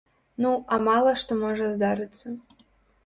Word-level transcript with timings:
Ну, 0.45 0.53
а 0.75 0.79
мала 0.87 1.13
што 1.25 1.37
можа 1.43 1.69
здарыцца. 1.75 2.27